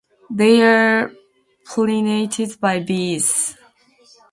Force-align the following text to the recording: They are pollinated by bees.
They 0.31 0.63
are 0.63 1.11
pollinated 1.67 2.59
by 2.59 2.79
bees. 2.79 3.55